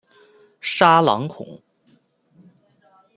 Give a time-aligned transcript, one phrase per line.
[0.61, 1.61] 沙朗孔。